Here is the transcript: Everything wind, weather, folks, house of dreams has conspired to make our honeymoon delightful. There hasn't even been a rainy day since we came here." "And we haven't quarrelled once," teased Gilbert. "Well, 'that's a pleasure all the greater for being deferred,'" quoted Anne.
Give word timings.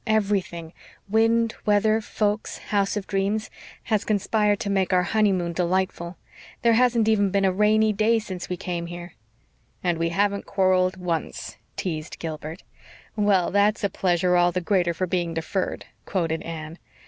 Everything 0.07 0.73
wind, 1.07 1.53
weather, 1.63 2.01
folks, 2.01 2.57
house 2.73 2.97
of 2.97 3.05
dreams 3.05 3.51
has 3.83 4.03
conspired 4.03 4.59
to 4.61 4.67
make 4.71 4.91
our 4.91 5.03
honeymoon 5.03 5.53
delightful. 5.53 6.17
There 6.63 6.73
hasn't 6.73 7.07
even 7.07 7.29
been 7.29 7.45
a 7.45 7.51
rainy 7.53 7.93
day 7.93 8.17
since 8.17 8.49
we 8.49 8.57
came 8.57 8.87
here." 8.87 9.13
"And 9.83 9.99
we 9.99 10.09
haven't 10.09 10.47
quarrelled 10.47 10.97
once," 10.97 11.57
teased 11.77 12.17
Gilbert. 12.17 12.63
"Well, 13.15 13.51
'that's 13.51 13.83
a 13.83 13.91
pleasure 13.91 14.35
all 14.35 14.51
the 14.51 14.59
greater 14.59 14.95
for 14.95 15.05
being 15.05 15.35
deferred,'" 15.35 15.85
quoted 16.05 16.41
Anne. 16.41 16.79